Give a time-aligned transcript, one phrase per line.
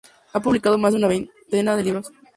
[0.33, 2.11] Ha publicado más de una veintena de libros.